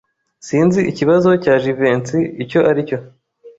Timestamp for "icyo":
2.43-2.59